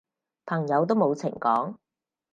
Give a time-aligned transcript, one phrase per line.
[0.47, 1.75] 朋友都冇情講